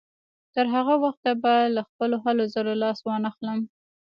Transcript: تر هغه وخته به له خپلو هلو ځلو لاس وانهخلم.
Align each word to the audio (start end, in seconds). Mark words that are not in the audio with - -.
تر 0.53 0.65
هغه 0.75 0.95
وخته 1.03 1.29
به 1.41 1.53
له 1.75 1.81
خپلو 1.89 2.15
هلو 2.25 2.43
ځلو 2.53 2.73
لاس 2.83 2.99
وانهخلم. 3.07 3.59